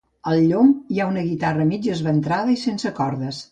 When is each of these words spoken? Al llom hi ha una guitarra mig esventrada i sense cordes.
Al 0.29 0.39
llom 0.51 0.71
hi 0.95 1.01
ha 1.03 1.07
una 1.09 1.25
guitarra 1.27 1.69
mig 1.73 1.91
esventrada 1.97 2.55
i 2.57 2.61
sense 2.65 2.97
cordes. 3.03 3.47